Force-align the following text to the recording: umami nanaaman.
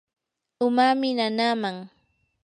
umami 0.67 1.09
nanaaman. 1.17 1.75